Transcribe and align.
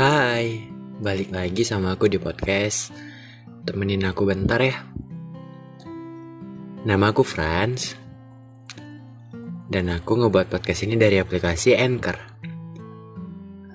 Hai, 0.00 0.64
balik 0.96 1.28
lagi 1.28 1.60
sama 1.60 1.92
aku 1.92 2.08
di 2.08 2.16
podcast. 2.16 2.88
Temenin 3.68 4.08
aku 4.08 4.24
bentar 4.24 4.56
ya. 4.56 4.80
Nama 6.88 7.12
aku 7.12 7.20
Franz. 7.20 8.00
Dan 9.68 9.92
aku 9.92 10.24
ngebuat 10.24 10.48
podcast 10.48 10.88
ini 10.88 10.96
dari 10.96 11.20
aplikasi 11.20 11.76
Anchor. 11.76 12.16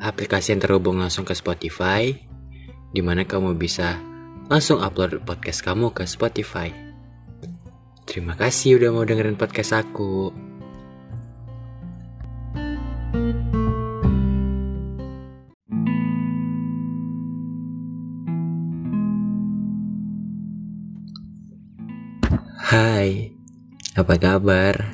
Aplikasi 0.02 0.58
yang 0.58 0.66
terhubung 0.66 0.98
langsung 0.98 1.30
ke 1.30 1.38
Spotify, 1.38 2.10
di 2.90 3.02
mana 3.06 3.30
kamu 3.30 3.54
bisa 3.54 4.02
langsung 4.50 4.82
upload 4.82 5.22
podcast 5.30 5.62
kamu 5.62 5.94
ke 5.94 6.10
Spotify. 6.10 6.74
Terima 8.10 8.34
kasih 8.34 8.82
udah 8.82 8.90
mau 8.90 9.06
dengerin 9.06 9.38
podcast 9.38 9.78
aku. 9.78 10.34
Apa 24.06 24.22
kabar? 24.22 24.94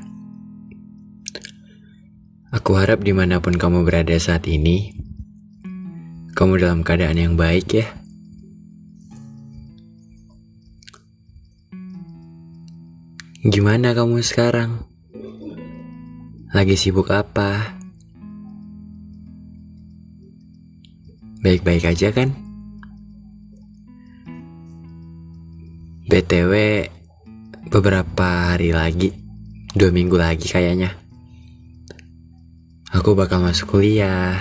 Aku 2.55 2.79
harap 2.79 3.03
di 3.03 3.11
mana 3.11 3.43
pun 3.43 3.59
kamu 3.59 3.83
berada 3.83 4.15
saat 4.15 4.47
ini, 4.47 4.95
kamu 6.31 6.63
dalam 6.63 6.79
keadaan 6.79 7.19
yang 7.19 7.35
baik 7.35 7.75
ya. 7.75 7.91
Gimana 13.43 13.91
kamu 13.91 14.23
sekarang? 14.23 14.87
Lagi 16.55 16.79
sibuk 16.79 17.11
apa? 17.11 17.75
Baik-baik 21.43 21.83
aja 21.83 22.15
kan? 22.15 22.31
BTW, 26.07 26.87
beberapa 27.71 28.51
hari 28.51 28.75
lagi, 28.75 29.15
dua 29.71 29.95
minggu 29.95 30.19
lagi 30.19 30.43
kayaknya, 30.51 30.91
aku 32.91 33.15
bakal 33.15 33.39
masuk 33.39 33.79
kuliah. 33.79 34.35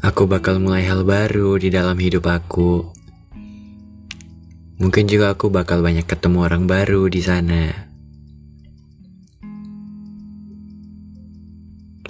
Aku 0.00 0.24
bakal 0.24 0.56
mulai 0.62 0.88
hal 0.88 1.04
baru 1.04 1.60
di 1.60 1.68
dalam 1.68 1.98
hidup 2.00 2.30
aku. 2.30 2.94
Mungkin 4.80 5.04
juga 5.04 5.36
aku 5.36 5.52
bakal 5.52 5.84
banyak 5.84 6.08
ketemu 6.08 6.46
orang 6.46 6.64
baru 6.64 7.10
di 7.12 7.20
sana. 7.20 7.74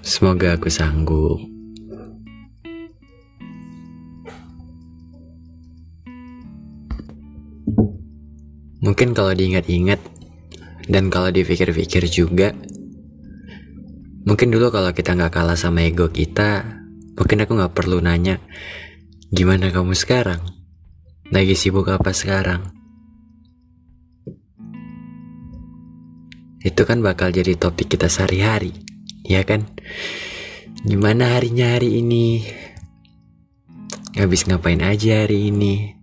Semoga 0.05 0.61
aku 0.61 0.69
sanggup. 0.69 1.56
Mungkin 8.97 9.13
kalau 9.13 9.37
diingat-ingat 9.37 10.01
dan 10.89 11.13
kalau 11.13 11.29
dipikir-pikir 11.29 12.09
juga, 12.09 12.57
mungkin 14.25 14.49
dulu 14.49 14.73
kalau 14.73 14.89
kita 14.97 15.13
nggak 15.13 15.37
kalah 15.37 15.53
sama 15.53 15.85
ego 15.85 16.09
kita, 16.09 16.65
mungkin 17.13 17.45
aku 17.45 17.61
nggak 17.61 17.77
perlu 17.77 18.01
nanya, 18.01 18.41
gimana 19.29 19.69
kamu 19.69 19.93
sekarang? 19.93 20.41
Lagi 21.29 21.53
sibuk 21.53 21.93
apa 21.93 22.17
sekarang? 22.17 22.73
Itu 26.65 26.89
kan 26.89 27.05
bakal 27.05 27.37
jadi 27.37 27.53
topik 27.53 27.93
kita 27.93 28.09
sehari-hari, 28.09 28.73
ya 29.29 29.45
kan? 29.45 29.69
Gimana 30.89 31.37
harinya 31.37 31.77
hari 31.77 32.01
ini? 32.01 32.49
Habis 34.17 34.49
ngapain 34.49 34.81
aja 34.81 35.29
hari 35.29 35.53
ini? 35.53 35.96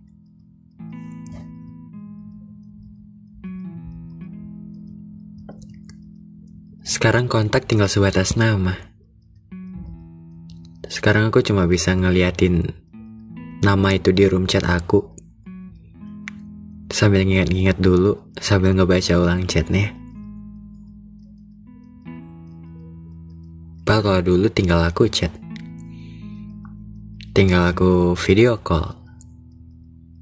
Sekarang 7.04 7.28
kontak 7.28 7.68
tinggal 7.68 7.84
sebatas 7.84 8.32
nama. 8.32 8.80
Sekarang 10.88 11.28
aku 11.28 11.44
cuma 11.44 11.68
bisa 11.68 11.92
ngeliatin 11.92 12.64
nama 13.60 13.92
itu 13.92 14.08
di 14.08 14.24
room 14.24 14.48
chat 14.48 14.64
aku. 14.64 15.12
Sambil 16.88 17.28
nginget-nginget 17.28 17.76
dulu, 17.76 18.32
sambil 18.40 18.72
ngebaca 18.72 19.20
ulang 19.20 19.44
chatnya. 19.44 19.92
Padahal 23.84 24.00
kalau 24.00 24.20
dulu 24.24 24.48
tinggal 24.48 24.80
aku 24.80 25.04
chat. 25.12 25.36
Tinggal 27.36 27.76
aku 27.76 28.16
video 28.16 28.56
call. 28.64 28.96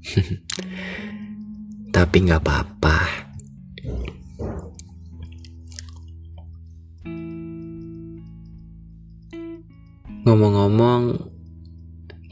Tapi 1.95 2.17
nggak 2.27 2.43
apa-apa. 2.43 3.22
Ngomong-ngomong, 10.33 11.29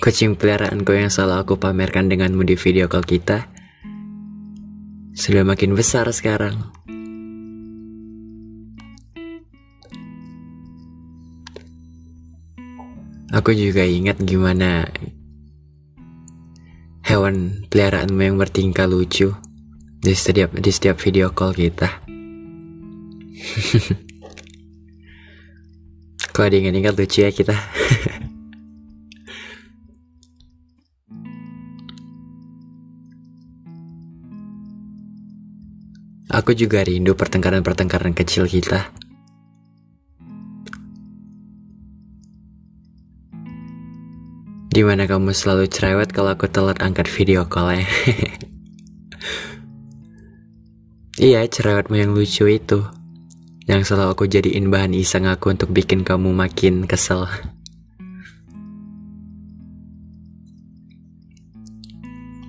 kucing 0.02 0.34
peliharaanku 0.34 0.90
yang 0.90 1.14
selalu 1.14 1.46
aku 1.46 1.62
pamerkan 1.62 2.10
denganmu 2.10 2.42
di 2.50 2.58
video 2.58 2.90
call 2.90 3.06
kita 3.06 3.46
sudah 5.14 5.46
makin 5.46 5.78
besar 5.78 6.10
sekarang. 6.10 6.74
Aku 13.38 13.54
juga 13.54 13.86
ingat 13.86 14.18
gimana 14.26 14.90
hewan 17.06 17.70
peliharaanmu 17.70 18.18
yang 18.18 18.42
bertingkah 18.42 18.90
lucu 18.90 19.30
di 20.02 20.14
setiap 20.18 20.58
di 20.58 20.74
setiap 20.74 20.98
video 20.98 21.30
call 21.38 21.54
kita. 21.54 22.02
Kalau 26.34 26.50
diingat-ingat 26.50 26.98
lucu 26.98 27.22
ya 27.22 27.30
kita. 27.30 27.81
Aku 36.32 36.56
juga 36.56 36.80
rindu 36.80 37.12
pertengkaran-pertengkaran 37.12 38.16
kecil 38.16 38.48
kita. 38.48 38.88
Di 44.72 44.80
mana 44.88 45.04
kamu 45.04 45.36
selalu 45.36 45.68
cerewet 45.68 46.16
kalau 46.16 46.32
aku 46.32 46.48
telat 46.48 46.80
angkat 46.80 47.12
video 47.12 47.44
call 47.52 47.76
ya. 47.76 47.84
iya, 51.36 51.44
cerewetmu 51.44 52.00
yang 52.00 52.16
lucu 52.16 52.48
itu. 52.48 52.80
Yang 53.68 53.92
selalu 53.92 54.16
aku 54.16 54.24
jadiin 54.32 54.72
bahan 54.72 54.96
iseng 54.96 55.28
aku 55.28 55.52
untuk 55.52 55.76
bikin 55.76 56.08
kamu 56.08 56.32
makin 56.32 56.88
kesel. 56.88 57.28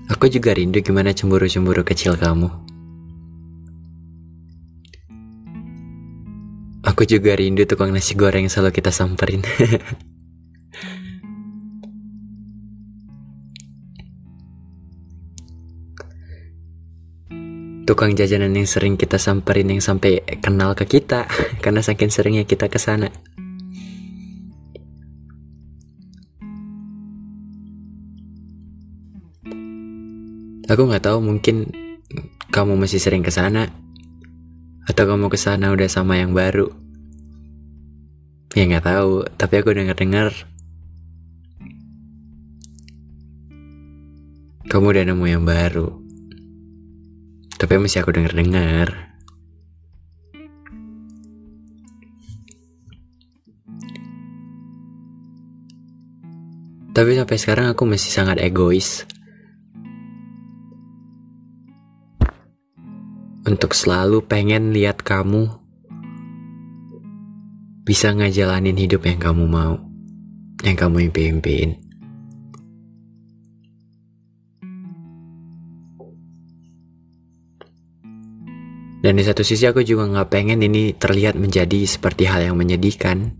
Aku 0.06 0.30
juga 0.30 0.54
rindu 0.54 0.78
gimana 0.78 1.10
cemburu-cemburu 1.10 1.82
kecil 1.82 2.14
kamu. 2.14 2.71
Aku 7.02 7.18
juga 7.18 7.34
rindu 7.34 7.66
tukang 7.66 7.90
nasi 7.90 8.14
goreng 8.14 8.46
yang 8.46 8.52
selalu 8.54 8.78
kita 8.78 8.94
samperin. 8.94 9.42
tukang 17.90 18.14
jajanan 18.14 18.54
yang 18.54 18.70
sering 18.70 18.94
kita 18.94 19.18
samperin 19.18 19.74
yang 19.74 19.82
sampai 19.82 20.22
kenal 20.38 20.78
ke 20.78 20.86
kita 20.86 21.26
karena 21.66 21.82
saking 21.82 22.14
seringnya 22.14 22.46
kita 22.46 22.70
ke 22.70 22.78
sana. 22.78 23.10
Aku 30.70 30.86
nggak 30.86 31.02
tahu 31.02 31.18
mungkin 31.18 31.66
kamu 32.54 32.78
masih 32.78 33.02
sering 33.02 33.26
ke 33.26 33.34
sana 33.34 33.74
atau 34.86 35.02
kamu 35.02 35.26
ke 35.26 35.34
sana 35.34 35.74
udah 35.74 35.90
sama 35.90 36.22
yang 36.22 36.30
baru. 36.30 36.81
Ya 38.52 38.68
nggak 38.68 38.84
tahu, 38.84 39.24
tapi 39.40 39.64
aku 39.64 39.72
dengar-dengar 39.72 40.28
kamu 44.68 44.92
udah 44.92 45.04
nemu 45.08 45.24
yang 45.24 45.44
baru. 45.48 45.88
Tapi 47.56 47.80
masih 47.80 48.04
aku 48.04 48.12
denger-dengar. 48.12 49.12
Tapi 56.92 57.10
sampai 57.16 57.36
sekarang 57.40 57.66
aku 57.72 57.88
masih 57.88 58.12
sangat 58.12 58.36
egois. 58.44 59.08
Untuk 63.48 63.72
selalu 63.72 64.20
pengen 64.28 64.76
lihat 64.76 65.00
kamu 65.00 65.61
bisa 67.82 68.14
ngejalanin 68.14 68.78
hidup 68.78 69.02
yang 69.02 69.18
kamu 69.18 69.44
mau, 69.50 69.74
yang 70.62 70.78
kamu 70.78 71.10
impi-impiin. 71.10 71.82
Dan 79.02 79.18
di 79.18 79.26
satu 79.26 79.42
sisi 79.42 79.66
aku 79.66 79.82
juga 79.82 80.06
nggak 80.06 80.30
pengen 80.30 80.62
ini 80.62 80.94
terlihat 80.94 81.34
menjadi 81.34 81.82
seperti 81.90 82.22
hal 82.30 82.46
yang 82.46 82.54
menyedihkan. 82.54 83.34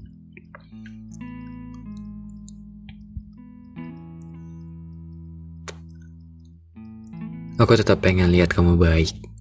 Aku 7.63 7.79
tetap 7.79 8.03
pengen 8.03 8.35
lihat 8.35 8.51
kamu 8.51 8.75
baik. 8.75 9.32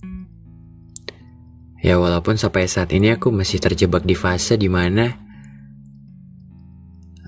Ya 1.82 1.98
walaupun 1.98 2.38
sampai 2.38 2.70
saat 2.70 2.94
ini 2.94 3.10
aku 3.18 3.34
masih 3.34 3.58
terjebak 3.58 4.06
di 4.06 4.14
fase 4.14 4.54
di 4.54 4.70
mana 4.70 5.18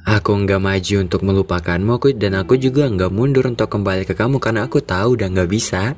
aku 0.06 0.30
nggak 0.46 0.62
maju 0.62 0.96
untuk 1.02 1.26
melupakanmu 1.26 1.98
aku 1.98 2.14
dan 2.14 2.38
aku 2.38 2.62
juga 2.62 2.86
nggak 2.86 3.10
mundur 3.10 3.50
untuk 3.50 3.66
kembali 3.66 4.06
ke 4.06 4.14
kamu 4.14 4.38
karena 4.38 4.70
aku 4.70 4.78
tahu 4.78 5.18
udah 5.18 5.28
nggak 5.34 5.50
bisa. 5.50 5.98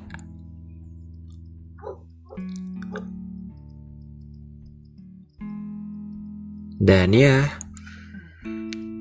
Dan 6.85 7.17
ya, 7.17 7.49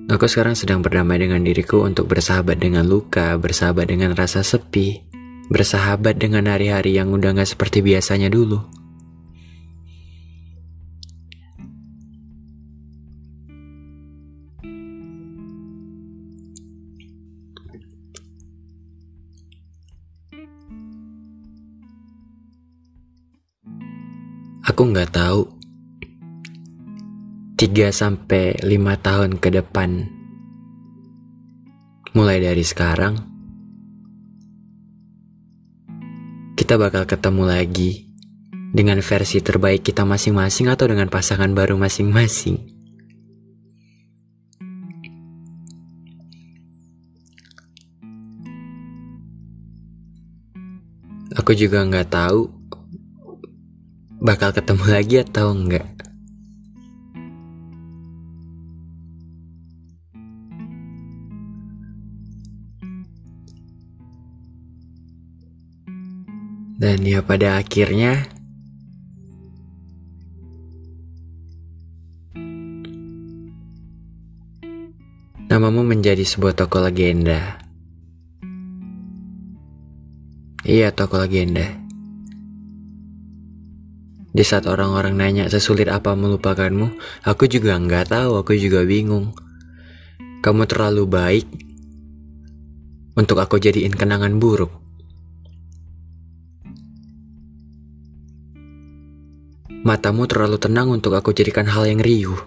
aku 0.09 0.25
sekarang 0.25 0.57
sedang 0.57 0.81
berdamai 0.81 1.21
dengan 1.21 1.45
diriku 1.45 1.85
untuk 1.85 2.09
bersahabat 2.09 2.57
dengan 2.57 2.89
luka, 2.89 3.37
bersahabat 3.37 3.93
dengan 3.93 4.17
rasa 4.17 4.41
sepi, 4.41 5.05
bersahabat 5.53 6.17
dengan 6.17 6.49
hari-hari 6.49 6.97
yang 6.97 7.13
udah 7.13 7.37
gak 7.37 7.51
seperti 7.51 7.85
biasanya 7.85 8.33
dulu. 8.33 8.84
Aku 24.65 24.89
nggak 24.89 25.13
tahu 25.13 25.45
3 27.61 27.93
sampai 27.93 28.57
5 28.65 28.97
tahun 28.97 29.37
ke 29.37 29.53
depan. 29.61 30.09
Mulai 32.17 32.41
dari 32.41 32.65
sekarang 32.65 33.21
kita 36.57 36.81
bakal 36.81 37.05
ketemu 37.05 37.45
lagi 37.45 38.09
dengan 38.73 39.05
versi 39.05 39.45
terbaik 39.45 39.85
kita 39.85 40.09
masing-masing 40.09 40.73
atau 40.73 40.89
dengan 40.89 41.13
pasangan 41.13 41.53
baru 41.53 41.77
masing-masing. 41.77 42.57
Aku 51.37 51.53
juga 51.53 51.85
nggak 51.85 52.09
tahu 52.09 52.54
bakal 54.25 54.57
ketemu 54.57 54.87
lagi 54.89 55.17
atau 55.21 55.53
enggak. 55.53 55.85
Dan 66.75 67.07
ya 67.07 67.23
pada 67.23 67.61
akhirnya 67.61 68.29
Namamu 75.49 75.87
menjadi 75.87 76.27
sebuah 76.27 76.59
toko 76.59 76.83
legenda 76.83 77.63
Iya 80.67 80.93
toko 80.93 81.23
legenda 81.23 81.84
Di 84.35 84.43
saat 84.43 84.67
orang-orang 84.67 85.15
nanya 85.15 85.45
sesulit 85.47 85.87
apa 85.87 86.19
melupakanmu 86.19 86.99
Aku 87.23 87.47
juga 87.47 87.79
nggak 87.79 88.11
tahu, 88.11 88.43
aku 88.43 88.59
juga 88.59 88.83
bingung 88.83 89.31
Kamu 90.43 90.67
terlalu 90.67 91.07
baik 91.07 91.47
Untuk 93.15 93.39
aku 93.39 93.63
jadiin 93.63 93.95
kenangan 93.95 94.35
buruk 94.43 94.85
Matamu 99.85 100.25
terlalu 100.25 100.57
tenang 100.57 100.89
untuk 100.97 101.13
aku 101.13 101.37
jadikan 101.37 101.69
hal 101.69 101.85
yang 101.85 102.01
riuh. 102.01 102.41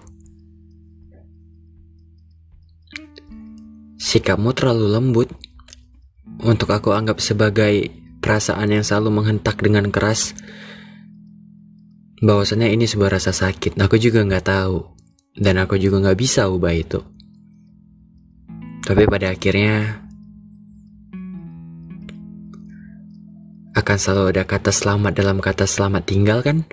Sikapmu 3.94 4.50
terlalu 4.58 4.90
lembut 4.90 5.30
untuk 6.42 6.74
aku 6.74 6.90
anggap 6.90 7.22
sebagai 7.22 7.94
perasaan 8.18 8.74
yang 8.74 8.82
selalu 8.82 9.22
menghentak 9.22 9.62
dengan 9.62 9.86
keras. 9.94 10.34
Bahwasannya 12.18 12.74
ini 12.74 12.90
sebuah 12.90 13.14
rasa 13.14 13.30
sakit. 13.30 13.78
Aku 13.78 13.94
juga 13.94 14.26
nggak 14.26 14.46
tahu 14.46 14.82
dan 15.38 15.62
aku 15.62 15.78
juga 15.78 16.02
nggak 16.02 16.18
bisa 16.18 16.50
ubah 16.50 16.74
itu. 16.74 16.98
Tapi 18.82 19.04
pada 19.06 19.30
akhirnya 19.30 20.02
akan 23.78 23.96
selalu 24.00 24.24
ada 24.34 24.42
kata 24.42 24.74
selamat 24.74 25.12
dalam 25.14 25.38
kata 25.38 25.62
selamat 25.68 26.02
tinggal 26.08 26.42
kan? 26.42 26.66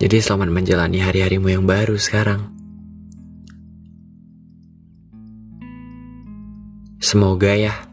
Jadi 0.00 0.16
selamat 0.16 0.48
menjalani 0.48 1.00
hari-harimu 1.00 1.48
yang 1.48 1.64
baru 1.68 1.96
sekarang. 1.96 2.52
Semoga 7.00 7.52
ya 7.56 7.89